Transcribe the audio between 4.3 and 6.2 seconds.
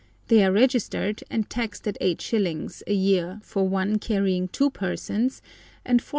two persons, and 4s.